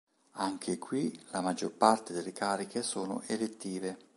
[0.39, 3.99] Anche qui la maggior parte delle cariche sono elettive.